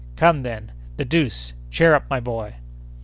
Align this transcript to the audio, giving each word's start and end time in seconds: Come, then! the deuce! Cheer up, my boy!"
Come, 0.15 0.41
then! 0.41 0.71
the 0.97 1.05
deuce! 1.05 1.53
Cheer 1.69 1.93
up, 1.93 2.09
my 2.09 2.19
boy!" 2.19 2.55